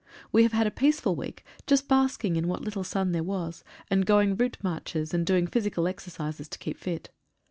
[0.31, 4.03] We have had a peaceful week, just basking in what little sun there was, and
[4.03, 7.11] going route marches, and doing physical exercises to keep fit.